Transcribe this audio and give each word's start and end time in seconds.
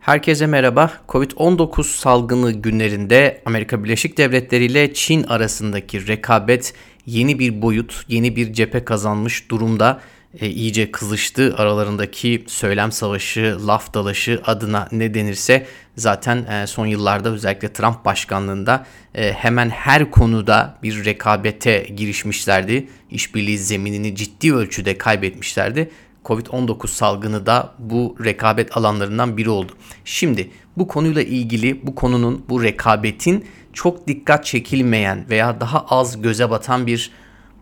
Herkese 0.00 0.46
merhaba. 0.46 0.92
Covid-19 1.08 1.84
salgını 1.84 2.52
günlerinde 2.52 3.42
Amerika 3.46 3.84
Birleşik 3.84 4.18
Devletleri 4.18 4.64
ile 4.64 4.94
Çin 4.94 5.22
arasındaki 5.22 6.06
rekabet 6.06 6.74
yeni 7.06 7.38
bir 7.38 7.62
boyut, 7.62 8.04
yeni 8.08 8.36
bir 8.36 8.52
cephe 8.52 8.84
kazanmış 8.84 9.50
durumda. 9.50 10.00
E, 10.40 10.48
iyice 10.48 10.90
kızıştı 10.90 11.54
aralarındaki 11.58 12.44
söylem 12.46 12.92
savaşı, 12.92 13.58
laf 13.66 13.94
dalaşı 13.94 14.42
adına 14.46 14.88
ne 14.92 15.14
denirse 15.14 15.66
zaten 15.96 16.36
e, 16.36 16.66
son 16.66 16.86
yıllarda 16.86 17.28
özellikle 17.28 17.72
Trump 17.72 18.04
başkanlığında 18.04 18.86
e, 19.14 19.32
hemen 19.32 19.70
her 19.70 20.10
konuda 20.10 20.78
bir 20.82 21.04
rekabete 21.04 21.86
girişmişlerdi. 21.96 22.88
İşbirliği 23.10 23.58
zeminini 23.58 24.14
ciddi 24.16 24.54
ölçüde 24.54 24.98
kaybetmişlerdi. 24.98 25.90
Covid-19 26.24 26.86
salgını 26.86 27.46
da 27.46 27.74
bu 27.78 28.16
rekabet 28.24 28.76
alanlarından 28.76 29.36
biri 29.36 29.50
oldu. 29.50 29.72
Şimdi 30.04 30.50
bu 30.76 30.88
konuyla 30.88 31.22
ilgili 31.22 31.86
bu 31.86 31.94
konunun 31.94 32.44
bu 32.48 32.62
rekabetin 32.62 33.44
çok 33.72 34.06
dikkat 34.06 34.44
çekilmeyen 34.44 35.26
veya 35.30 35.60
daha 35.60 35.86
az 35.88 36.22
göze 36.22 36.50
batan 36.50 36.86
bir 36.86 37.10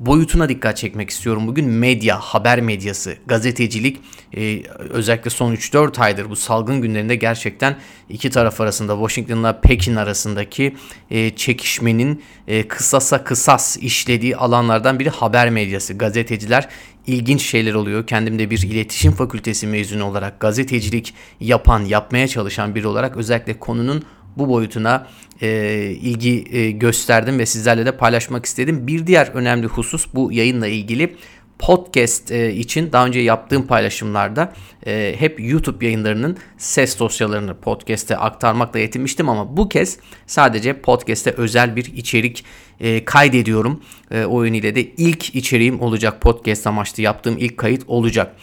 boyutuna 0.01 0.49
dikkat 0.49 0.77
çekmek 0.77 1.11
istiyorum. 1.11 1.47
Bugün 1.47 1.69
medya, 1.69 2.19
haber 2.19 2.61
medyası, 2.61 3.17
gazetecilik 3.27 4.01
e, 4.37 4.63
özellikle 4.79 5.31
son 5.31 5.55
3-4 5.55 6.01
aydır 6.01 6.31
bu 6.31 6.37
salgın 6.37 6.83
günlerinde 6.83 7.17
gerçekten 7.17 7.77
iki 8.09 8.31
taraf 8.31 8.61
arasında 8.61 8.93
Washington'la 8.93 9.61
Pekin 9.61 9.97
arasındaki 9.97 10.77
e, 11.11 11.37
çekişmenin 11.37 12.23
e, 12.47 12.69
kısasa 12.69 13.25
kısas 13.25 13.77
işlediği 13.77 14.37
alanlardan 14.37 14.99
biri 14.99 15.11
haber 15.11 15.51
medyası. 15.51 15.95
Gazeteciler 15.99 16.69
ilginç 17.07 17.43
şeyler 17.43 17.75
oluyor. 17.75 18.07
Kendim 18.07 18.39
de 18.39 18.51
bir 18.51 18.63
iletişim 18.63 19.13
fakültesi 19.13 19.67
mezunu 19.67 20.05
olarak 20.05 20.41
gazetecilik 20.41 21.15
yapan, 21.41 21.85
yapmaya 21.85 22.29
çalışan 22.29 22.75
biri 22.75 22.87
olarak 22.87 23.17
özellikle 23.17 23.59
konunun 23.59 24.05
bu 24.39 24.49
boyutuna 24.49 25.07
e, 25.43 25.73
ilgi 26.03 26.45
e, 26.57 26.71
gösterdim 26.71 27.39
ve 27.39 27.47
sizlerle 27.47 27.87
de 27.87 27.97
paylaşmak 27.97 28.47
istedim. 28.47 28.87
Bir 28.87 29.07
diğer 29.07 29.27
önemli 29.27 29.67
husus 29.67 30.07
bu 30.15 30.33
yayınla 30.33 30.67
ilgili 30.67 31.17
podcast 31.59 32.33
e, 32.33 32.55
için 32.55 32.93
daha 32.93 33.07
önce 33.07 33.21
yaptığım 33.21 33.67
paylaşımlarda 33.67 34.53
e, 34.87 35.15
hep 35.19 35.41
YouTube 35.41 35.85
yayınlarının 35.85 36.37
ses 36.59 36.99
dosyalarını 36.99 37.61
podcast'e 37.61 38.17
aktarmakla 38.17 38.79
yetinmiştim 38.79 39.29
ama 39.29 39.57
bu 39.57 39.69
kez 39.69 39.99
sadece 40.27 40.81
podcast'e 40.81 41.31
özel 41.31 41.77
bir 41.77 41.85
içerik 41.85 42.45
e, 42.81 43.05
kaydediyorum. 43.05 43.83
E, 44.11 44.25
o 44.25 44.43
yönüyle 44.45 44.75
de 44.75 44.83
ilk 44.83 45.35
içeriğim 45.35 45.81
olacak 45.81 46.21
podcast 46.21 46.67
amaçlı 46.67 47.03
yaptığım 47.03 47.39
ilk 47.39 47.59
kayıt 47.59 47.83
olacak. 47.87 48.37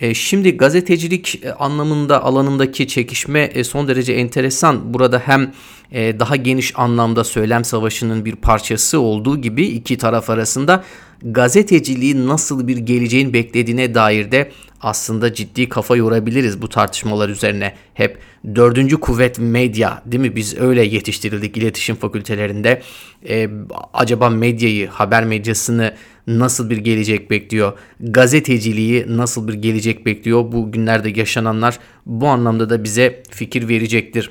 E, 0.00 0.14
şimdi 0.14 0.56
gazetecilik 0.56 1.44
e, 1.44 1.52
anlamında 1.52 2.24
alanındaki 2.24 2.88
çekişme 2.88 3.40
e, 3.40 3.64
son 3.64 3.88
derece 3.88 4.12
enteresan. 4.12 4.94
Burada 4.94 5.18
hem 5.18 5.52
daha 5.94 6.36
geniş 6.36 6.78
anlamda 6.78 7.24
söylem 7.24 7.64
savaşının 7.64 8.24
bir 8.24 8.36
parçası 8.36 9.00
olduğu 9.00 9.40
gibi 9.40 9.66
iki 9.66 9.98
taraf 9.98 10.30
arasında 10.30 10.84
gazeteciliği 11.22 12.26
nasıl 12.26 12.68
bir 12.68 12.76
geleceğin 12.76 13.32
beklediğine 13.32 13.94
dair 13.94 14.32
de 14.32 14.50
aslında 14.80 15.34
ciddi 15.34 15.68
kafa 15.68 15.96
yorabiliriz 15.96 16.62
bu 16.62 16.68
tartışmalar 16.68 17.28
üzerine. 17.28 17.74
Hep 17.94 18.18
dördüncü 18.54 19.00
kuvvet 19.00 19.38
medya 19.38 20.02
değil 20.06 20.20
mi? 20.20 20.36
Biz 20.36 20.58
öyle 20.58 20.84
yetiştirildik 20.84 21.56
iletişim 21.56 21.96
fakültelerinde. 21.96 22.82
Ee, 23.28 23.48
acaba 23.94 24.30
medyayı, 24.30 24.88
haber 24.88 25.24
medyasını 25.24 25.94
nasıl 26.26 26.70
bir 26.70 26.76
gelecek 26.76 27.30
bekliyor? 27.30 27.72
Gazeteciliği 28.00 29.04
nasıl 29.08 29.48
bir 29.48 29.54
gelecek 29.54 30.06
bekliyor? 30.06 30.52
Bu 30.52 30.72
günlerde 30.72 31.10
yaşananlar 31.20 31.78
bu 32.06 32.28
anlamda 32.28 32.70
da 32.70 32.84
bize 32.84 33.22
fikir 33.30 33.68
verecektir. 33.68 34.30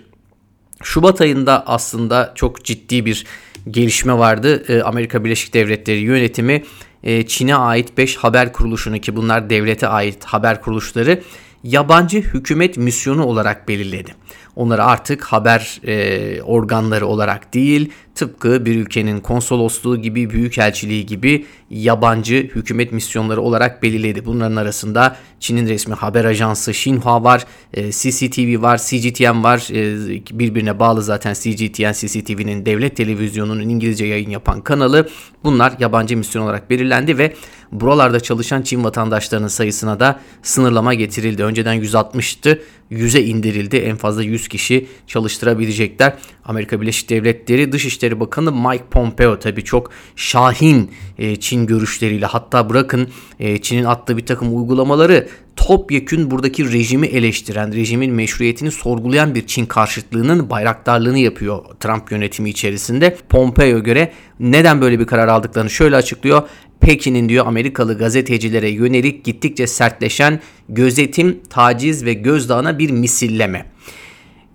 Şubat 0.83 1.22
ayında 1.22 1.67
aslında 1.67 2.31
çok 2.36 2.66
ciddi 2.66 3.05
bir 3.05 3.25
gelişme 3.70 4.17
vardı. 4.17 4.64
Ee, 4.67 4.81
Amerika 4.81 5.23
Birleşik 5.23 5.54
Devletleri 5.54 5.99
yönetimi 5.99 6.64
e, 7.04 7.27
Çin'e 7.27 7.55
ait 7.55 7.98
5 7.98 8.17
haber 8.17 8.54
kuruluşunu 8.54 8.99
ki 8.99 9.15
bunlar 9.15 9.49
devlete 9.49 9.87
ait 9.87 10.26
haber 10.26 10.61
kuruluşları 10.61 11.21
yabancı 11.64 12.21
hükümet 12.21 12.77
misyonu 12.77 13.23
olarak 13.23 13.67
belirledi. 13.67 14.15
Onları 14.59 14.83
artık 14.83 15.23
haber 15.23 15.81
e, 15.87 16.42
organları 16.42 17.08
olarak 17.08 17.53
değil, 17.53 17.92
tıpkı 18.15 18.65
bir 18.65 18.75
ülkenin 18.75 19.20
konsolosluğu 19.20 20.02
gibi, 20.02 20.30
büyükelçiliği 20.30 21.05
gibi 21.05 21.45
yabancı 21.70 22.36
hükümet 22.36 22.92
misyonları 22.92 23.42
olarak 23.42 23.83
belirledi. 23.83 24.25
Bunların 24.25 24.55
arasında 24.55 25.15
Çin'in 25.39 25.67
resmi 25.67 25.93
haber 25.95 26.25
ajansı 26.25 26.71
Xinhua 26.71 27.23
var, 27.23 27.45
e, 27.73 27.92
CCTV 27.92 28.61
var, 28.61 28.77
CGTN 28.77 29.43
var. 29.43 29.67
E, 29.71 30.39
birbirine 30.39 30.80
bağlı 30.80 31.03
zaten 31.03 31.33
CGTN, 31.33 31.93
CCTV'nin 31.93 32.65
devlet 32.65 32.95
televizyonunun 32.95 33.69
İngilizce 33.69 34.05
yayın 34.05 34.30
yapan 34.30 34.61
kanalı. 34.61 35.09
Bunlar 35.43 35.73
yabancı 35.80 36.17
misyon 36.17 36.43
olarak 36.43 36.69
belirlendi 36.69 37.17
ve 37.17 37.33
buralarda 37.71 38.19
çalışan 38.19 38.61
Çin 38.61 38.83
vatandaşlarının 38.83 39.48
sayısına 39.48 39.99
da 39.99 40.19
sınırlama 40.43 40.93
getirildi. 40.93 41.43
Önceden 41.43 41.83
160'tı 41.83 42.61
100'e 42.92 43.23
indirildi. 43.23 43.77
En 43.77 43.95
fazla 43.95 44.23
100 44.23 44.48
kişi 44.49 44.87
çalıştırabilecekler. 45.08 46.14
Amerika 46.45 46.82
Birleşik 46.82 47.10
Devletleri 47.10 47.71
Dışişleri 47.71 48.20
Bakanı 48.20 48.52
Mike 48.52 48.83
Pompeo 48.92 49.39
tabii 49.39 49.64
çok 49.64 49.92
şahin 50.15 50.92
e, 51.17 51.36
Çin 51.36 51.65
görüşleriyle 51.65 52.26
hatta 52.26 52.70
bırakın 52.70 53.08
e, 53.39 53.61
Çin'in 53.61 53.83
attığı 53.83 54.17
bir 54.17 54.26
takım 54.26 54.58
uygulamaları 54.58 55.27
topyekün 55.55 56.32
buradaki 56.32 56.71
rejimi 56.73 57.08
eleştiren, 57.08 57.73
rejimin 57.73 58.14
meşruiyetini 58.14 58.71
sorgulayan 58.71 59.36
bir 59.36 59.48
Çin 59.48 59.65
karşıtlığının 59.65 60.49
bayraktarlığını 60.49 61.20
yapıyor 61.20 61.66
Trump 61.80 62.11
yönetimi 62.11 62.49
içerisinde. 62.49 63.17
Pompeo 63.30 63.83
göre 63.83 64.11
neden 64.39 64.81
böyle 64.81 64.99
bir 64.99 65.05
karar 65.05 65.27
aldıklarını 65.27 65.70
şöyle 65.70 65.95
açıklıyor. 65.95 66.43
Pekin'in 66.80 67.30
diyor 67.30 67.48
Amerikalı 67.48 67.98
gazetecilere 67.98 68.70
yönelik 68.70 69.23
gittikçe 69.26 69.67
sertleşen 69.67 70.39
gözetim, 70.70 71.39
taciz 71.49 72.05
ve 72.05 72.14
gözdağına 72.14 72.80
bir 72.80 72.92
misilleme. 72.92 73.66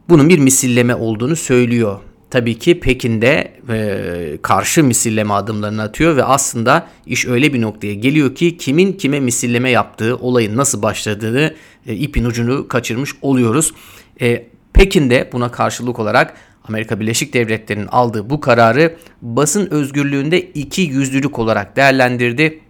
Bunun 0.09 0.29
bir 0.29 0.39
misilleme 0.39 0.95
olduğunu 0.95 1.37
söylüyor. 1.37 1.99
Tabii 2.31 2.59
ki 2.59 2.81
Pekin'de 2.81 3.53
e, 3.69 4.39
karşı 4.43 4.85
misilleme 4.85 5.35
adımlarını 5.35 5.83
atıyor 5.83 6.17
ve 6.17 6.25
aslında 6.25 6.87
iş 7.07 7.27
öyle 7.27 7.53
bir 7.53 7.61
noktaya 7.61 7.95
geliyor 7.95 8.35
ki 8.35 8.57
kimin 8.57 8.93
kime 8.93 9.21
misilleme 9.21 9.71
yaptığı, 9.71 10.17
olayın 10.17 10.57
nasıl 10.57 10.83
başladığını 10.83 11.55
e, 11.87 11.95
ipin 11.95 12.25
ucunu 12.25 12.69
kaçırmış 12.69 13.11
oluyoruz. 13.23 13.73
E, 14.21 14.47
Pekin'de 14.73 15.31
buna 15.33 15.51
karşılık 15.51 15.99
olarak 15.99 16.35
Amerika 16.69 17.01
Birleşik 17.01 17.35
Devletleri'nin 17.35 17.87
aldığı 17.87 18.31
bu 18.31 18.41
kararı 18.41 18.97
basın 19.23 19.71
özgürlüğünde 19.71 20.41
iki 20.41 20.83
yüzlülük 20.83 21.39
olarak 21.39 21.77
değerlendirdi 21.77 22.61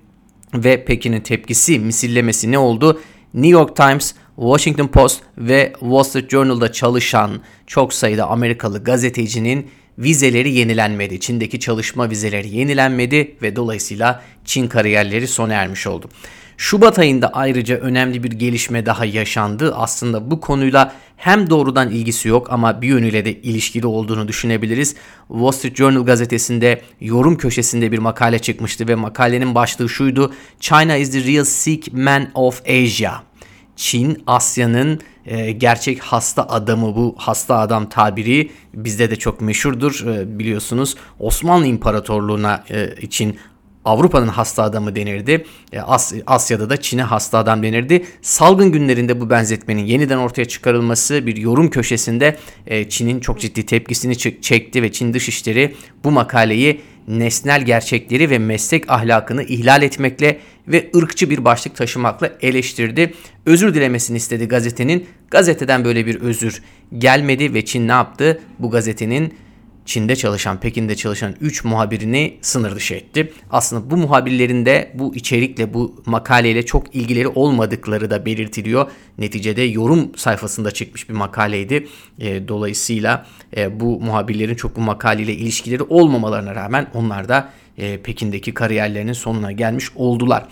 ve 0.55 0.85
Pekin'in 0.85 1.21
tepkisi, 1.21 1.79
misillemesi 1.79 2.53
ne 2.53 2.59
oldu? 2.59 3.01
New 3.35 3.53
York 3.53 3.77
Times, 3.77 4.15
Washington 4.37 4.87
Post 4.87 5.23
ve 5.39 5.73
Wall 5.81 6.03
Street 6.03 6.31
Journal'da 6.31 6.73
çalışan 6.73 7.41
çok 7.67 7.95
sayıda 7.95 8.27
Amerikalı 8.27 8.85
gazetecinin 8.85 9.71
vizeleri 9.99 10.53
yenilenmedi. 10.55 11.21
Çin'deki 11.21 11.61
çalışma 11.61 12.11
vizeleri 12.11 12.57
yenilenmedi 12.57 13.37
ve 13.43 13.57
dolayısıyla 13.57 14.23
Çin 14.45 14.69
kariyerleri 14.69 15.29
sona 15.29 15.55
ermiş 15.55 15.87
oldu. 15.87 16.09
Şubat 16.57 16.99
ayında 16.99 17.29
ayrıca 17.29 17.77
önemli 17.77 18.23
bir 18.23 18.31
gelişme 18.31 18.87
daha 18.87 19.05
yaşandı. 19.05 19.75
Aslında 19.77 20.31
bu 20.31 20.41
konuyla 20.41 20.93
hem 21.17 21.51
doğrudan 21.51 21.91
ilgisi 21.91 22.29
yok 22.29 22.53
ama 22.53 22.83
bir 22.83 22.89
yönüyle 22.89 23.25
de 23.25 23.33
ilişkili 23.33 23.87
olduğunu 23.87 24.29
düşünebiliriz. 24.29 24.95
Wall 25.29 25.51
Street 25.51 25.77
Journal 25.77 26.05
gazetesinde 26.05 26.83
yorum 27.01 27.37
köşesinde 27.37 27.93
bir 27.93 27.99
makale 27.99 28.39
çıkmıştı 28.39 28.89
ve 28.89 28.95
makalenin 28.95 29.55
başlığı 29.55 29.89
şuydu. 29.89 30.33
China 30.61 30.97
is 30.97 31.13
the 31.13 31.33
real 31.33 31.45
sick 31.45 31.93
man 31.93 32.29
of 32.35 32.63
Asia. 32.69 33.23
Çin 33.77 34.23
Asya'nın 34.27 35.01
e, 35.27 35.53
gerçek 35.53 36.01
hasta 36.01 36.49
adamı 36.49 36.97
bu 36.97 37.15
hasta 37.19 37.59
adam 37.59 37.89
tabiri 37.89 38.51
bizde 38.75 39.11
de 39.11 39.17
çok 39.17 39.41
meşhurdur 39.41 40.07
e, 40.07 40.39
biliyorsunuz 40.39 40.97
Osmanlı 41.19 41.67
İmparatorluğu'na 41.67 42.65
e, 42.71 42.95
için 43.03 43.39
Avrupa'nın 43.85 44.29
hasta 44.29 44.63
adamı 44.63 44.97
denirdi. 44.97 45.45
E, 45.73 45.81
As 45.81 46.13
Asya'da 46.27 46.71
da 46.71 46.77
Çin'e 46.77 47.03
hasta 47.03 47.39
adam 47.39 47.63
denirdi. 47.63 48.05
Salgın 48.23 48.73
günlerinde 48.73 49.21
bu 49.21 49.31
benzetmenin 49.31 49.85
yeniden 49.85 50.19
ortaya 50.19 50.45
çıkarılması 50.45 51.27
bir 51.27 51.37
yorum 51.37 51.71
köşesinde 51.71 52.37
e, 52.67 52.89
Çin'in 52.89 53.21
çok 53.21 53.41
ciddi 53.41 53.67
tepkisini 53.67 54.19
çekti 54.41 54.83
ve 54.83 54.93
Çin 54.93 55.15
Dışişleri 55.15 55.75
bu 56.05 56.11
makaleyi 56.11 56.81
nesnel 57.09 57.63
gerçekleri 57.63 58.31
ve 58.31 58.39
meslek 58.39 58.91
ahlakını 58.91 59.43
ihlal 59.43 59.83
etmekle 59.83 60.39
ve 60.69 60.91
ırkçı 60.97 61.31
bir 61.31 61.45
başlık 61.45 61.77
taşımakla 61.77 62.33
eleştirdi. 62.41 63.15
Özür 63.47 63.75
dilemesini 63.75 64.17
istedi 64.17 64.49
gazetenin. 64.49 65.07
Gazeteden 65.31 65.85
böyle 65.85 66.07
bir 66.07 66.21
özür 66.21 66.63
gelmedi 66.99 67.55
ve 67.55 67.65
Çin 67.65 67.89
ne 67.89 67.93
yaptı? 67.93 68.41
Bu 68.59 68.71
gazetenin 68.71 69.35
Çin'de 69.85 70.17
çalışan, 70.17 70.61
Pekin'de 70.61 70.97
çalışan 70.97 71.35
3 71.41 71.65
muhabirini 71.65 72.39
sınır 72.41 72.77
dışı 72.77 72.95
etti. 72.95 73.33
Aslında 73.51 73.91
bu 73.91 73.97
muhabirlerin 73.97 74.67
de 74.67 74.93
bu 74.95 75.15
içerikle, 75.15 75.75
bu 75.75 76.03
makaleyle 76.07 76.67
çok 76.67 76.95
ilgileri 76.95 77.29
olmadıkları 77.29 78.11
da 78.11 78.27
belirtiliyor. 78.27 78.91
Neticede 79.19 79.63
yorum 79.63 80.17
sayfasında 80.17 80.71
çıkmış 80.71 81.09
bir 81.09 81.15
makaleydi. 81.15 81.89
E, 82.19 82.49
dolayısıyla 82.49 83.27
e, 83.57 83.81
bu 83.81 84.01
muhabirlerin 84.01 84.55
çok 84.55 84.77
bu 84.77 84.81
makaleyle 84.81 85.33
ilişkileri 85.33 85.83
olmamalarına 85.83 86.55
rağmen 86.55 86.87
onlar 86.95 87.29
da 87.29 87.51
e, 87.79 88.03
Pekin'deki 88.03 88.55
kariyerlerinin 88.55 89.13
sonuna 89.13 89.53
gelmiş 89.53 89.91
oldular. 89.97 90.49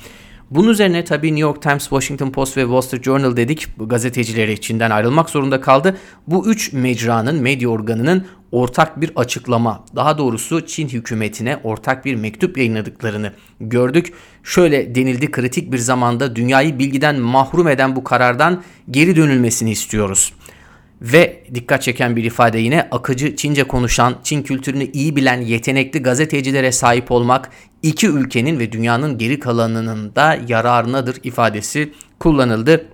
Bunun 0.54 0.68
üzerine 0.68 1.04
tabii 1.04 1.26
New 1.26 1.40
York 1.40 1.62
Times, 1.62 1.82
Washington 1.82 2.30
Post 2.30 2.56
ve 2.56 2.62
Wall 2.62 2.80
Street 2.80 3.04
Journal 3.04 3.36
dedik 3.36 3.66
gazetecileri 3.78 4.52
içinden 4.52 4.90
ayrılmak 4.90 5.30
zorunda 5.30 5.60
kaldı. 5.60 5.96
Bu 6.26 6.48
üç 6.48 6.72
mecranın, 6.72 7.42
medya 7.42 7.68
organının 7.68 8.26
ortak 8.50 9.00
bir 9.00 9.12
açıklama, 9.16 9.84
daha 9.96 10.18
doğrusu 10.18 10.66
Çin 10.66 10.88
hükümetine 10.88 11.56
ortak 11.64 12.04
bir 12.04 12.14
mektup 12.14 12.58
yayınladıklarını 12.58 13.32
gördük. 13.60 14.12
Şöyle 14.42 14.94
denildi 14.94 15.30
kritik 15.30 15.72
bir 15.72 15.78
zamanda 15.78 16.36
dünyayı 16.36 16.78
bilgiden 16.78 17.20
mahrum 17.20 17.68
eden 17.68 17.96
bu 17.96 18.04
karardan 18.04 18.62
geri 18.90 19.16
dönülmesini 19.16 19.70
istiyoruz. 19.70 20.32
Ve 21.02 21.44
dikkat 21.54 21.82
çeken 21.82 22.16
bir 22.16 22.24
ifade 22.24 22.58
yine 22.58 22.88
akıcı 22.90 23.36
Çince 23.36 23.64
konuşan, 23.64 24.16
Çin 24.22 24.42
kültürünü 24.42 24.84
iyi 24.84 25.16
bilen 25.16 25.40
yetenekli 25.40 26.02
gazetecilere 26.02 26.72
sahip 26.72 27.10
olmak 27.10 27.50
iki 27.82 28.08
ülkenin 28.08 28.58
ve 28.58 28.72
dünyanın 28.72 29.18
geri 29.18 29.40
kalanının 29.40 30.14
da 30.14 30.38
yararınadır 30.48 31.16
ifadesi 31.22 31.92
kullanıldı. 32.18 32.86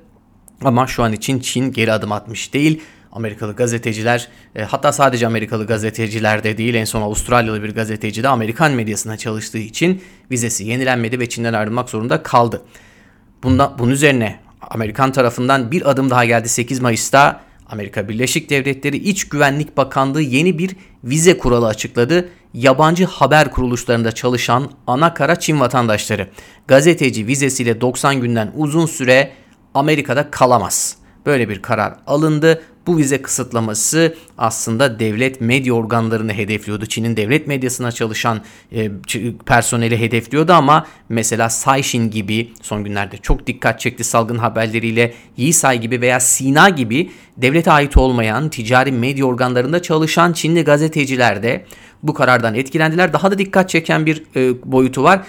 Ama 0.64 0.86
şu 0.86 1.02
an 1.02 1.12
için 1.12 1.40
Çin 1.40 1.72
geri 1.72 1.92
adım 1.92 2.12
atmış 2.12 2.54
değil. 2.54 2.82
Amerikalı 3.12 3.56
gazeteciler 3.56 4.28
e, 4.56 4.62
hatta 4.62 4.92
sadece 4.92 5.26
Amerikalı 5.26 5.66
gazeteciler 5.66 6.44
de 6.44 6.58
değil 6.58 6.74
en 6.74 6.84
son 6.84 7.02
Avustralyalı 7.02 7.62
bir 7.62 7.74
gazeteci 7.74 8.22
de 8.22 8.28
Amerikan 8.28 8.72
medyasına 8.72 9.16
çalıştığı 9.16 9.58
için 9.58 10.02
vizesi 10.30 10.64
yenilenmedi 10.64 11.20
ve 11.20 11.28
Çin'den 11.28 11.52
ayrılmak 11.52 11.90
zorunda 11.90 12.22
kaldı. 12.22 12.62
Bunda, 13.42 13.76
bunun 13.78 13.90
üzerine 13.90 14.40
Amerikan 14.60 15.12
tarafından 15.12 15.70
bir 15.70 15.90
adım 15.90 16.10
daha 16.10 16.24
geldi 16.24 16.48
8 16.48 16.80
Mayıs'ta 16.80 17.47
Amerika 17.68 18.08
Birleşik 18.08 18.50
Devletleri 18.50 18.96
İç 18.96 19.28
Güvenlik 19.28 19.76
Bakanlığı 19.76 20.22
yeni 20.22 20.58
bir 20.58 20.76
vize 21.04 21.38
kuralı 21.38 21.66
açıkladı. 21.66 22.28
Yabancı 22.54 23.04
haber 23.04 23.50
kuruluşlarında 23.50 24.12
çalışan 24.12 24.70
ana 24.86 25.14
kara 25.14 25.40
Çin 25.40 25.60
vatandaşları 25.60 26.28
gazeteci 26.68 27.26
vizesiyle 27.26 27.80
90 27.80 28.20
günden 28.20 28.52
uzun 28.56 28.86
süre 28.86 29.32
Amerika'da 29.74 30.30
kalamaz. 30.30 30.96
Böyle 31.26 31.48
bir 31.48 31.62
karar 31.62 31.94
alındı. 32.06 32.62
Bu 32.86 32.98
vize 32.98 33.22
kısıtlaması 33.22 34.14
aslında 34.38 34.98
devlet 34.98 35.40
medya 35.40 35.74
organlarını 35.74 36.32
hedefliyordu. 36.32 36.86
Çin'in 36.86 37.16
devlet 37.16 37.46
medyasına 37.46 37.92
çalışan 37.92 38.40
e, 38.72 38.90
personeli 39.46 40.00
hedefliyordu 40.00 40.52
ama 40.52 40.86
mesela 41.08 41.50
Saishin 41.50 42.10
gibi 42.10 42.52
son 42.62 42.84
günlerde 42.84 43.16
çok 43.16 43.46
dikkat 43.46 43.80
çekti 43.80 44.04
salgın 44.04 44.38
haberleriyle 44.38 45.14
Yisay 45.36 45.80
gibi 45.80 46.00
veya 46.00 46.20
Sina 46.20 46.68
gibi 46.68 47.10
devlete 47.36 47.72
ait 47.72 47.96
olmayan 47.96 48.48
ticari 48.48 48.92
medya 48.92 49.24
organlarında 49.24 49.82
çalışan 49.82 50.32
Çinli 50.32 50.64
gazeteciler 50.64 51.42
de 51.42 51.64
bu 52.02 52.14
karardan 52.14 52.54
etkilendiler. 52.54 53.12
Daha 53.12 53.30
da 53.30 53.38
dikkat 53.38 53.68
çeken 53.68 54.06
bir 54.06 54.22
e, 54.36 54.72
boyutu 54.72 55.02
var. 55.02 55.22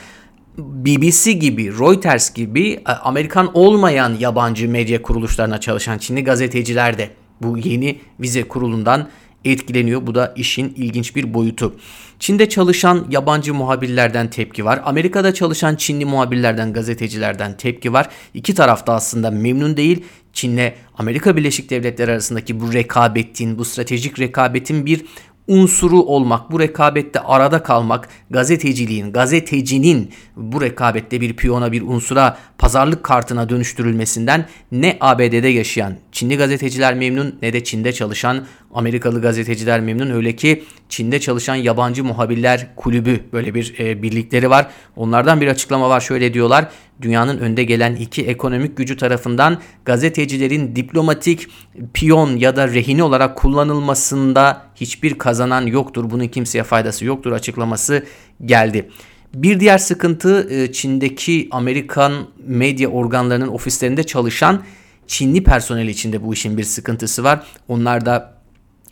BBC 0.60 1.32
gibi, 1.32 1.80
Reuters 1.80 2.34
gibi 2.34 2.70
e, 2.72 2.92
Amerikan 2.92 3.52
olmayan 3.54 4.16
yabancı 4.20 4.70
medya 4.70 5.02
kuruluşlarına 5.02 5.60
çalışan 5.60 5.98
Çinli 5.98 6.24
gazeteciler 6.24 6.98
de 6.98 7.10
bu 7.42 7.58
yeni 7.58 8.00
vize 8.20 8.44
kurulundan 8.44 9.10
etkileniyor. 9.46 10.08
Bu 10.08 10.16
da 10.16 10.34
işin 10.36 10.74
ilginç 10.78 11.16
bir 11.16 11.34
boyutu. 11.34 11.76
Çin'de 12.20 12.50
çalışan 12.50 13.08
yabancı 13.10 13.54
muhabirlerden 13.54 14.30
tepki 14.30 14.66
var. 14.66 14.82
Amerika'da 14.86 15.34
çalışan 15.34 15.76
Çinli 15.76 16.06
muhabirlerden, 16.06 16.74
gazetecilerden 16.74 17.58
tepki 17.58 17.94
var. 17.94 18.10
İki 18.34 18.54
tarafta 18.56 18.94
aslında 18.94 19.32
memnun 19.32 19.78
değil. 19.78 20.04
Çin'le 20.34 20.74
Amerika 20.98 21.38
Birleşik 21.38 21.70
Devletleri 21.70 22.12
arasındaki 22.12 22.60
bu 22.60 22.74
rekabetin, 22.74 23.58
bu 23.58 23.66
stratejik 23.66 24.20
rekabetin 24.20 24.86
bir 24.86 25.06
unsuru 25.50 26.02
olmak, 26.02 26.52
bu 26.52 26.60
rekabette 26.60 27.20
arada 27.20 27.64
kalmak, 27.64 28.10
gazeteciliğin, 28.30 29.14
gazetecinin 29.14 30.12
bu 30.36 30.62
rekabette 30.62 31.22
bir 31.22 31.36
piyona, 31.36 31.72
bir 31.72 31.82
unsura, 31.82 32.38
pazarlık 32.58 33.04
kartına 33.04 33.50
dönüştürülmesinden 33.50 34.46
ne 34.72 34.98
ABD'de 35.02 35.48
yaşayan 35.48 35.94
Çinli 36.12 36.38
gazeteciler 36.38 36.94
memnun 36.94 37.36
ne 37.42 37.54
de 37.54 37.64
Çin'de 37.64 37.94
çalışan 37.94 38.46
Amerikalı 38.74 39.22
gazeteciler 39.22 39.82
memnun. 39.82 40.10
Öyle 40.10 40.36
ki 40.36 40.64
Çin'de 40.90 41.20
çalışan 41.20 41.56
yabancı 41.56 42.04
muhabirler 42.04 42.68
kulübü 42.76 43.20
böyle 43.34 43.54
bir 43.54 43.80
e, 43.80 44.02
birlikleri 44.04 44.50
var. 44.50 44.68
Onlardan 44.96 45.42
bir 45.42 45.48
açıklama 45.48 45.90
var 45.90 46.02
şöyle 46.02 46.34
diyorlar. 46.34 46.68
Dünyanın 47.02 47.38
önde 47.38 47.64
gelen 47.64 47.96
iki 47.96 48.26
ekonomik 48.26 48.78
gücü 48.78 48.98
tarafından 48.98 49.62
gazetecilerin 49.86 50.76
diplomatik 50.76 51.48
piyon 51.94 52.38
ya 52.38 52.56
da 52.56 52.68
rehini 52.68 53.04
olarak 53.04 53.38
kullanılmasında 53.38 54.62
hiçbir 54.76 55.18
kazanan 55.18 55.66
yoktur. 55.66 56.10
Bunun 56.10 56.28
kimseye 56.28 56.64
faydası 56.64 57.06
yoktur 57.06 57.32
açıklaması 57.32 58.06
geldi. 58.46 58.90
Bir 59.34 59.60
diğer 59.60 59.78
sıkıntı 59.78 60.48
e, 60.50 60.72
Çin'deki 60.72 61.48
Amerikan 61.52 62.14
medya 62.48 62.90
organlarının 62.90 63.48
ofislerinde 63.48 64.04
çalışan 64.04 64.64
Çinli 65.08 65.44
personel 65.44 65.88
içinde 65.88 66.24
bu 66.24 66.34
işin 66.34 66.58
bir 66.58 66.64
sıkıntısı 66.64 67.24
var. 67.24 67.44
Onlar 67.68 68.06
da 68.06 68.39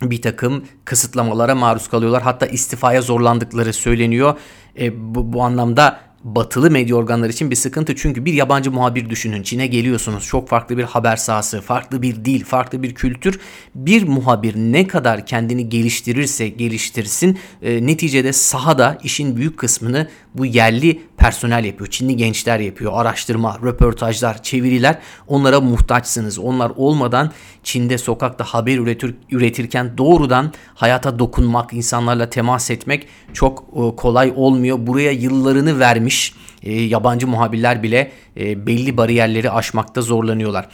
bir 0.02 0.22
takım 0.22 0.64
kısıtlamalara 0.84 1.54
maruz 1.54 1.88
kalıyorlar. 1.88 2.22
Hatta 2.22 2.46
istifaya 2.46 3.02
zorlandıkları 3.02 3.72
söyleniyor. 3.72 4.34
E, 4.80 5.14
bu, 5.14 5.32
bu 5.32 5.42
anlamda 5.42 6.00
batılı 6.24 6.70
medya 6.70 6.96
organları 6.96 7.30
için 7.30 7.50
bir 7.50 7.56
sıkıntı. 7.56 7.96
Çünkü 7.96 8.24
bir 8.24 8.32
yabancı 8.32 8.72
muhabir 8.72 9.10
düşünün. 9.10 9.42
Çin'e 9.42 9.66
geliyorsunuz. 9.66 10.26
Çok 10.26 10.48
farklı 10.48 10.78
bir 10.78 10.82
haber 10.84 11.16
sahası, 11.16 11.60
farklı 11.60 12.02
bir 12.02 12.24
dil, 12.24 12.44
farklı 12.44 12.82
bir 12.82 12.94
kültür. 12.94 13.40
Bir 13.74 14.08
muhabir 14.08 14.56
ne 14.56 14.86
kadar 14.86 15.26
kendini 15.26 15.68
geliştirirse 15.68 16.48
geliştirsin 16.48 17.38
e, 17.62 17.86
neticede 17.86 18.32
sahada 18.32 18.98
işin 19.02 19.36
büyük 19.36 19.58
kısmını 19.58 20.08
bu 20.38 20.46
yerli 20.46 21.00
personel 21.16 21.64
yapıyor. 21.64 21.90
Çinli 21.90 22.16
gençler 22.16 22.60
yapıyor. 22.60 22.92
Araştırma, 22.94 23.58
röportajlar, 23.62 24.42
çeviriler 24.42 24.98
onlara 25.26 25.60
muhtaçsınız. 25.60 26.38
Onlar 26.38 26.72
olmadan 26.76 27.32
Çin'de 27.62 27.98
sokakta 27.98 28.44
haber 28.44 28.78
üretir, 28.78 29.14
üretirken 29.30 29.98
doğrudan 29.98 30.52
hayata 30.74 31.18
dokunmak, 31.18 31.72
insanlarla 31.72 32.30
temas 32.30 32.70
etmek 32.70 33.06
çok 33.32 33.64
e, 33.72 33.96
kolay 33.96 34.32
olmuyor. 34.36 34.78
Buraya 34.80 35.12
yıllarını 35.12 35.78
vermiş 35.78 36.34
e, 36.62 36.82
yabancı 36.82 37.26
muhabirler 37.26 37.82
bile 37.82 38.12
e, 38.36 38.66
belli 38.66 38.96
bariyerleri 38.96 39.50
aşmakta 39.50 40.02
zorlanıyorlar. 40.02 40.68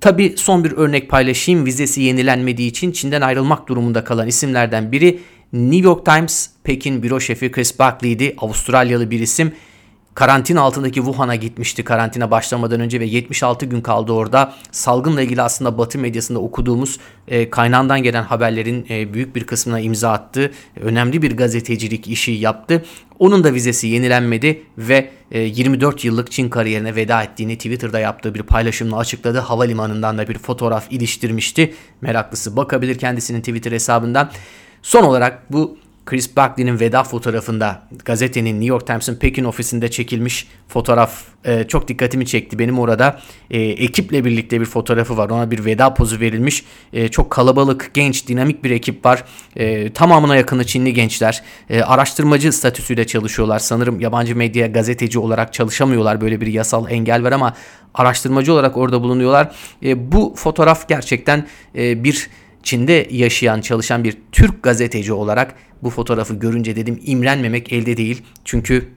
Tabi 0.00 0.34
son 0.36 0.64
bir 0.64 0.72
örnek 0.72 1.10
paylaşayım. 1.10 1.66
Vizesi 1.66 2.00
yenilenmediği 2.02 2.70
için 2.70 2.92
Çin'den 2.92 3.20
ayrılmak 3.20 3.68
durumunda 3.68 4.04
kalan 4.04 4.28
isimlerden 4.28 4.92
biri 4.92 5.20
New 5.52 5.88
York 5.88 6.04
Times 6.06 6.50
Pekin 6.68 7.02
büro 7.02 7.20
şefi 7.20 7.50
Chris 7.50 7.78
Buckley'di. 7.78 8.34
Avustralyalı 8.38 9.10
bir 9.10 9.20
isim. 9.20 9.52
Karantina 10.14 10.60
altındaki 10.60 10.94
Wuhan'a 10.94 11.34
gitmişti 11.34 11.84
karantina 11.84 12.30
başlamadan 12.30 12.80
önce 12.80 13.00
ve 13.00 13.04
76 13.04 13.66
gün 13.66 13.80
kaldı 13.80 14.12
orada. 14.12 14.54
Salgınla 14.70 15.22
ilgili 15.22 15.42
aslında 15.42 15.78
Batı 15.78 15.98
medyasında 15.98 16.38
okuduğumuz 16.38 16.98
e, 17.28 17.50
kaynağından 17.50 18.02
gelen 18.02 18.22
haberlerin 18.22 18.86
e, 18.90 19.14
büyük 19.14 19.36
bir 19.36 19.44
kısmına 19.44 19.80
imza 19.80 20.12
attı. 20.12 20.52
Önemli 20.80 21.22
bir 21.22 21.36
gazetecilik 21.36 22.08
işi 22.08 22.32
yaptı. 22.32 22.84
Onun 23.18 23.44
da 23.44 23.54
vizesi 23.54 23.86
yenilenmedi 23.86 24.62
ve 24.78 25.10
e, 25.30 25.40
24 25.40 26.04
yıllık 26.04 26.32
Çin 26.32 26.48
kariyerine 26.48 26.96
veda 26.96 27.22
ettiğini 27.22 27.56
Twitter'da 27.56 27.98
yaptığı 27.98 28.34
bir 28.34 28.42
paylaşımla 28.42 28.96
açıkladı. 28.96 29.38
Havalimanından 29.38 30.18
da 30.18 30.28
bir 30.28 30.38
fotoğraf 30.38 30.92
iliştirmişti. 30.92 31.74
Meraklısı 32.00 32.56
bakabilir 32.56 32.98
kendisinin 32.98 33.40
Twitter 33.40 33.72
hesabından. 33.72 34.30
Son 34.82 35.02
olarak 35.02 35.52
bu 35.52 35.78
Chris 36.08 36.36
Buckley'nin 36.36 36.80
veda 36.80 37.04
fotoğrafında 37.04 37.82
gazetenin 38.04 38.54
New 38.54 38.66
York 38.66 38.86
Times'ın 38.86 39.16
Pekin 39.16 39.44
ofisinde 39.44 39.90
çekilmiş 39.90 40.48
fotoğraf 40.68 41.24
e, 41.44 41.64
çok 41.64 41.88
dikkatimi 41.88 42.26
çekti. 42.26 42.58
Benim 42.58 42.78
orada 42.78 43.20
e, 43.50 43.60
ekiple 43.60 44.24
birlikte 44.24 44.60
bir 44.60 44.64
fotoğrafı 44.64 45.16
var. 45.16 45.30
Ona 45.30 45.50
bir 45.50 45.64
veda 45.64 45.94
pozu 45.94 46.20
verilmiş. 46.20 46.64
E, 46.92 47.08
çok 47.08 47.30
kalabalık, 47.30 47.90
genç, 47.94 48.28
dinamik 48.28 48.64
bir 48.64 48.70
ekip 48.70 49.04
var. 49.04 49.24
E, 49.56 49.92
tamamına 49.92 50.36
yakını 50.36 50.66
Çinli 50.66 50.94
gençler. 50.94 51.42
E, 51.70 51.82
araştırmacı 51.82 52.52
statüsüyle 52.52 53.06
çalışıyorlar. 53.06 53.58
Sanırım 53.58 54.00
yabancı 54.00 54.36
medya 54.36 54.66
gazeteci 54.66 55.18
olarak 55.18 55.52
çalışamıyorlar. 55.52 56.20
Böyle 56.20 56.40
bir 56.40 56.46
yasal 56.46 56.90
engel 56.90 57.24
var 57.24 57.32
ama 57.32 57.54
araştırmacı 57.94 58.52
olarak 58.52 58.76
orada 58.76 59.02
bulunuyorlar. 59.02 59.54
E, 59.84 60.12
bu 60.12 60.34
fotoğraf 60.36 60.88
gerçekten 60.88 61.46
e, 61.74 62.04
bir 62.04 62.28
Çin'de 62.62 63.08
yaşayan, 63.10 63.60
çalışan 63.60 64.04
bir 64.04 64.18
Türk 64.32 64.62
gazeteci 64.62 65.12
olarak 65.12 65.54
bu 65.82 65.90
fotoğrafı 65.90 66.34
görünce 66.34 66.76
dedim 66.76 67.00
imrenmemek 67.04 67.72
elde 67.72 67.96
değil. 67.96 68.22
Çünkü 68.44 68.88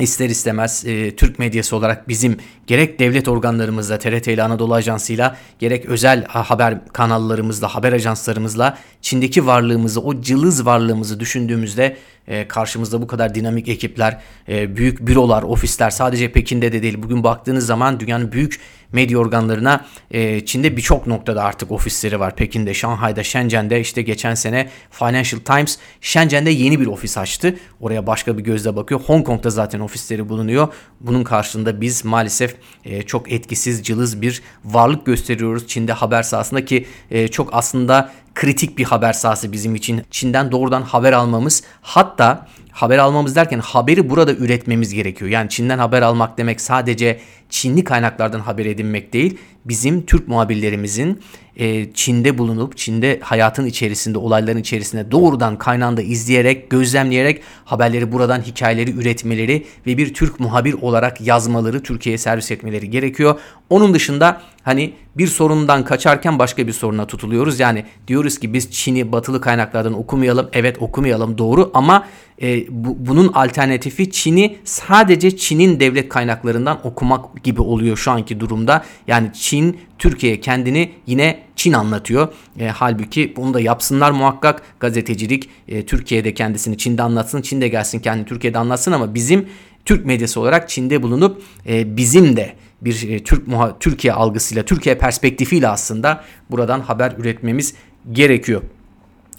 ister 0.00 0.28
istemez 0.28 0.84
e, 0.86 1.16
Türk 1.16 1.38
medyası 1.38 1.76
olarak 1.76 2.08
bizim 2.08 2.36
gerek 2.66 2.98
devlet 2.98 3.28
organlarımızla, 3.28 3.98
TRT 3.98 4.28
ile 4.28 4.42
Anadolu 4.42 4.74
Ajansı'yla 4.74 5.36
gerek 5.58 5.86
özel 5.86 6.24
haber 6.24 6.86
kanallarımızla, 6.86 7.68
haber 7.74 7.92
ajanslarımızla 7.92 8.78
Çin'deki 9.00 9.46
varlığımızı, 9.46 10.00
o 10.00 10.20
cılız 10.20 10.66
varlığımızı 10.66 11.20
düşündüğümüzde 11.20 11.96
e, 12.28 12.48
karşımızda 12.48 13.02
bu 13.02 13.06
kadar 13.06 13.34
dinamik 13.34 13.68
ekipler, 13.68 14.20
e, 14.48 14.76
büyük 14.76 15.06
bürolar, 15.06 15.42
ofisler 15.42 15.90
sadece 15.90 16.32
Pekin'de 16.32 16.72
de 16.72 16.82
değil. 16.82 17.02
Bugün 17.02 17.24
baktığınız 17.24 17.66
zaman 17.66 18.00
dünyanın 18.00 18.32
büyük 18.32 18.60
medya 18.92 19.18
organlarına 19.18 19.84
e, 20.10 20.46
Çin'de 20.46 20.76
birçok 20.76 21.06
noktada 21.06 21.44
artık 21.44 21.72
ofisleri 21.72 22.20
var. 22.20 22.36
Pekin'de, 22.36 22.74
Şanghay'da, 22.74 23.24
Shenzhen'de 23.24 23.80
işte 23.80 24.02
geçen 24.02 24.34
sene 24.34 24.68
Financial 24.90 25.40
Times 25.40 25.78
Shenzhen'de 26.00 26.50
yeni 26.50 26.80
bir 26.80 26.86
ofis 26.86 27.18
açtı. 27.18 27.56
Oraya 27.80 28.06
başka 28.06 28.38
bir 28.38 28.42
gözle 28.42 28.76
bakıyor. 28.76 29.00
Hong 29.00 29.26
Kong'da 29.26 29.50
zaten 29.50 29.80
ofisleri 29.80 30.28
bulunuyor. 30.28 30.68
Bunun 31.00 31.24
karşılığında 31.24 31.80
biz 31.80 32.04
maalesef 32.04 32.54
e, 32.84 33.02
çok 33.02 33.32
etkisiz, 33.32 33.82
cılız 33.82 34.22
bir 34.22 34.42
varlık 34.64 35.06
gösteriyoruz 35.06 35.66
Çin'de 35.66 35.92
haber 35.92 36.22
sahasında 36.22 36.64
ki 36.64 36.86
e, 37.10 37.28
çok 37.28 37.48
aslında 37.52 38.12
kritik 38.34 38.78
bir 38.78 38.84
haber 38.84 39.12
sahası 39.12 39.52
bizim 39.52 39.74
için. 39.74 40.02
Çin'den 40.10 40.52
doğrudan 40.52 40.82
haber 40.82 41.12
almamız 41.12 41.62
hatta 41.82 42.48
haber 42.72 42.98
almamız 42.98 43.36
derken 43.36 43.58
haberi 43.58 44.10
burada 44.10 44.32
üretmemiz 44.32 44.94
gerekiyor. 44.94 45.30
Yani 45.30 45.48
Çin'den 45.48 45.78
haber 45.78 46.02
almak 46.02 46.38
demek 46.38 46.60
sadece 46.60 47.20
Çinli 47.50 47.84
kaynaklardan 47.84 48.40
haber 48.40 48.66
edinmek 48.66 49.12
değil. 49.12 49.38
Bizim 49.64 50.06
Türk 50.06 50.28
muhabirlerimizin 50.28 51.20
e, 51.56 51.92
Çin'de 51.92 52.38
bulunup 52.38 52.76
Çin'de 52.76 53.18
hayatın 53.22 53.66
içerisinde 53.66 54.18
olayların 54.18 54.58
içerisinde 54.58 55.10
doğrudan 55.10 55.58
kaynağında 55.58 56.02
izleyerek 56.02 56.70
gözlemleyerek 56.70 57.42
haberleri 57.64 58.12
buradan 58.12 58.40
hikayeleri 58.40 58.90
üretmeleri 58.90 59.66
ve 59.86 59.98
bir 59.98 60.14
Türk 60.14 60.40
muhabir 60.40 60.72
olarak 60.72 61.20
yazmaları 61.20 61.82
Türkiye'ye 61.82 62.18
servis 62.18 62.50
etmeleri 62.50 62.90
gerekiyor. 62.90 63.40
Onun 63.70 63.94
dışında 63.94 64.40
hani 64.62 64.92
bir 65.16 65.26
sorundan 65.26 65.84
kaçarken 65.84 66.38
başka 66.38 66.66
bir 66.66 66.72
soruna 66.72 67.06
tutuluyoruz. 67.06 67.60
Yani 67.60 67.84
diyoruz 68.08 68.38
ki 68.38 68.52
biz 68.52 68.70
Çin'i 68.70 69.12
batılı 69.12 69.40
kaynaklardan 69.40 69.98
okumayalım. 69.98 70.48
Evet 70.52 70.76
okumayalım 70.82 71.38
doğru 71.38 71.70
ama 71.74 72.06
e, 72.42 72.66
bu, 72.68 72.96
bunun 73.06 73.28
alternatifi 73.28 74.10
Çin'i 74.10 74.56
sadece 74.64 75.36
Çin'in 75.36 75.80
devlet 75.80 76.08
kaynaklarından 76.08 76.86
okumak 76.86 77.44
gibi 77.44 77.60
oluyor 77.60 77.96
şu 77.96 78.10
anki 78.10 78.40
durumda. 78.40 78.84
Yani 79.06 79.30
Çin 79.34 79.51
Türkiye 79.98 80.40
kendini 80.40 80.92
yine 81.06 81.42
Çin 81.56 81.72
anlatıyor. 81.72 82.28
E, 82.58 82.68
halbuki 82.68 83.36
bunu 83.36 83.54
da 83.54 83.60
yapsınlar 83.60 84.10
muhakkak 84.10 84.62
gazetecilik 84.80 85.50
e, 85.68 85.86
Türkiye'de 85.86 86.34
kendisini 86.34 86.78
Çin'de 86.78 87.02
anlatsın, 87.02 87.42
Çin'de 87.42 87.68
gelsin 87.68 87.98
kendini 87.98 88.26
Türkiye'de 88.26 88.58
anlatsın 88.58 88.92
ama 88.92 89.14
bizim 89.14 89.48
Türk 89.84 90.06
medyası 90.06 90.40
olarak 90.40 90.68
Çin'de 90.68 91.02
bulunup 91.02 91.42
e, 91.68 91.96
bizim 91.96 92.36
de 92.36 92.52
bir 92.80 93.08
e, 93.08 93.24
Türk 93.24 93.46
Türkiye 93.80 94.12
algısıyla, 94.12 94.62
Türkiye 94.62 94.98
perspektifiyle 94.98 95.68
aslında 95.68 96.24
buradan 96.50 96.80
haber 96.80 97.12
üretmemiz 97.18 97.74
gerekiyor. 98.12 98.62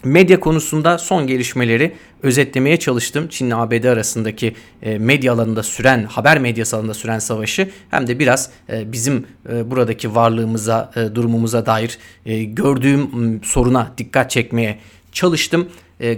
Medya 0.04 0.40
konusunda 0.40 0.98
son 0.98 1.26
gelişmeleri 1.26 1.94
özetlemeye 2.22 2.76
çalıştım. 2.76 3.28
Çin 3.28 3.46
ile 3.46 3.54
ABD 3.54 3.84
arasındaki 3.84 4.54
e, 4.82 4.98
medya 4.98 5.32
alanında 5.32 5.62
süren, 5.62 6.04
haber 6.04 6.38
medyası 6.38 6.76
alanında 6.76 6.94
süren 6.94 7.18
savaşı 7.18 7.70
hem 7.90 8.06
de 8.06 8.18
biraz 8.18 8.50
e, 8.68 8.92
bizim 8.92 9.26
e, 9.52 9.70
buradaki 9.70 10.14
varlığımıza, 10.14 10.92
durumumuza 11.14 11.66
dair 11.66 11.98
gördüğüm 12.44 13.40
soruna 13.44 13.92
dikkat 13.98 14.30
çekmeye 14.30 14.78
çalıştım. 15.12 15.68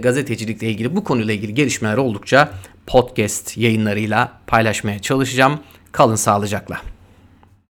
Gazetecilikle 0.01 0.69
ilgili 0.69 0.95
bu 0.95 1.03
konuyla 1.03 1.33
ilgili 1.33 1.53
gelişmeler 1.53 1.97
oldukça 1.97 2.51
podcast 2.87 3.57
yayınlarıyla 3.57 4.31
paylaşmaya 4.47 4.99
çalışacağım. 4.99 5.59
Kalın 5.91 6.15
sağlıcakla. 6.15 6.81